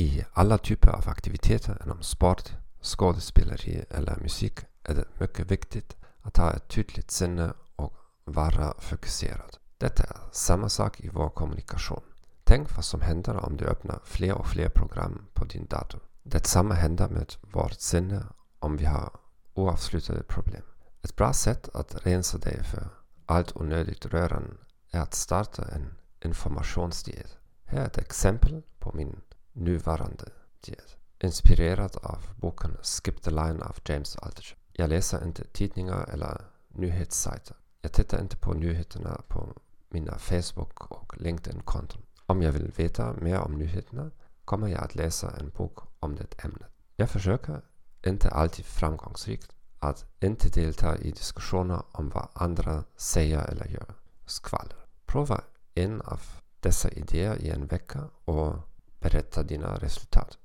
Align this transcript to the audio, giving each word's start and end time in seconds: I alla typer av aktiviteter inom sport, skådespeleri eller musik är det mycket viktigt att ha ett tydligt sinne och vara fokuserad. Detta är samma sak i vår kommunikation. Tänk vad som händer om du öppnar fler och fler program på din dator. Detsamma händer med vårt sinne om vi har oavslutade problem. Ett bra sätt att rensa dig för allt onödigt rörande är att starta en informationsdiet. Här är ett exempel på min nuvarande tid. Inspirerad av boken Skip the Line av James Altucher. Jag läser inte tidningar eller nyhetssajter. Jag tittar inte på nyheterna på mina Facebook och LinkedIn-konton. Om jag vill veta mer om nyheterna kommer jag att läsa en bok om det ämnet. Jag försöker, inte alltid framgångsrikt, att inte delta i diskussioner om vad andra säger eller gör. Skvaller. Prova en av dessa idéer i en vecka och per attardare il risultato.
I 0.00 0.24
alla 0.32 0.58
typer 0.58 0.90
av 0.90 1.08
aktiviteter 1.08 1.82
inom 1.84 2.02
sport, 2.02 2.52
skådespeleri 2.82 3.84
eller 3.90 4.16
musik 4.16 4.60
är 4.82 4.94
det 4.94 5.04
mycket 5.20 5.50
viktigt 5.50 5.96
att 6.22 6.36
ha 6.36 6.52
ett 6.52 6.68
tydligt 6.68 7.10
sinne 7.10 7.52
och 7.76 7.94
vara 8.24 8.74
fokuserad. 8.78 9.56
Detta 9.78 10.02
är 10.02 10.16
samma 10.32 10.68
sak 10.68 11.00
i 11.00 11.08
vår 11.08 11.28
kommunikation. 11.28 12.02
Tänk 12.44 12.76
vad 12.76 12.84
som 12.84 13.00
händer 13.00 13.36
om 13.36 13.56
du 13.56 13.64
öppnar 13.64 14.00
fler 14.04 14.34
och 14.34 14.46
fler 14.46 14.68
program 14.68 15.26
på 15.34 15.44
din 15.44 15.66
dator. 15.66 16.00
Detsamma 16.22 16.74
händer 16.74 17.08
med 17.08 17.34
vårt 17.40 17.80
sinne 17.80 18.22
om 18.58 18.76
vi 18.76 18.84
har 18.84 19.10
oavslutade 19.54 20.22
problem. 20.22 20.62
Ett 21.02 21.16
bra 21.16 21.32
sätt 21.32 21.68
att 21.74 22.06
rensa 22.06 22.38
dig 22.38 22.64
för 22.64 22.88
allt 23.26 23.56
onödigt 23.56 24.06
rörande 24.06 24.56
är 24.90 25.00
att 25.00 25.14
starta 25.14 25.64
en 25.64 25.94
informationsdiet. 26.24 27.36
Här 27.64 27.80
är 27.80 27.86
ett 27.86 27.98
exempel 27.98 28.62
på 28.78 28.92
min 28.94 29.20
nuvarande 29.60 30.24
tid. 30.60 30.82
Inspirerad 31.18 31.96
av 32.02 32.18
boken 32.36 32.76
Skip 32.82 33.22
the 33.22 33.30
Line 33.30 33.62
av 33.62 33.76
James 33.84 34.16
Altucher. 34.16 34.58
Jag 34.72 34.90
läser 34.90 35.24
inte 35.24 35.44
tidningar 35.44 36.08
eller 36.12 36.40
nyhetssajter. 36.68 37.56
Jag 37.80 37.92
tittar 37.92 38.20
inte 38.20 38.36
på 38.36 38.52
nyheterna 38.52 39.22
på 39.28 39.48
mina 39.88 40.18
Facebook 40.18 40.90
och 40.90 41.20
LinkedIn-konton. 41.20 42.02
Om 42.26 42.42
jag 42.42 42.52
vill 42.52 42.72
veta 42.76 43.12
mer 43.12 43.40
om 43.40 43.52
nyheterna 43.52 44.10
kommer 44.44 44.68
jag 44.68 44.84
att 44.84 44.94
läsa 44.94 45.30
en 45.30 45.50
bok 45.50 45.78
om 46.00 46.16
det 46.16 46.44
ämnet. 46.44 46.70
Jag 46.96 47.10
försöker, 47.10 47.62
inte 48.06 48.28
alltid 48.28 48.64
framgångsrikt, 48.64 49.52
att 49.78 50.04
inte 50.20 50.48
delta 50.48 50.98
i 50.98 51.10
diskussioner 51.10 51.82
om 51.92 52.08
vad 52.08 52.28
andra 52.32 52.84
säger 52.96 53.44
eller 53.48 53.66
gör. 53.66 53.94
Skvaller. 54.26 54.76
Prova 55.06 55.40
en 55.74 56.00
av 56.00 56.20
dessa 56.60 56.90
idéer 56.90 57.36
i 57.42 57.50
en 57.50 57.66
vecka 57.66 58.04
och 58.24 58.69
per 59.00 59.16
attardare 59.16 59.72
il 59.74 59.80
risultato. 59.80 60.36